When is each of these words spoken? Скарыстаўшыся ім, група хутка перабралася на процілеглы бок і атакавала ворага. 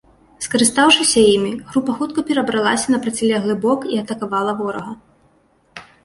Скарыстаўшыся 0.43 1.21
ім, 1.33 1.43
група 1.73 1.91
хутка 1.99 2.23
перабралася 2.29 2.87
на 2.93 2.99
процілеглы 3.03 3.55
бок 3.65 3.85
і 3.97 3.99
атакавала 4.05 4.55
ворага. 4.63 4.91